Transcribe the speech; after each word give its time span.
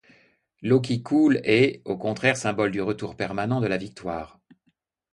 L'eau 0.63 0.81
qui 0.81 1.03
coule 1.03 1.39
est, 1.43 1.83
au 1.85 1.95
contraire 1.95 2.35
symbole 2.35 2.71
du 2.71 2.81
retour 2.81 3.15
permanent 3.15 3.61
de 3.61 3.67
la 3.67 3.77
victoire. 3.77 4.39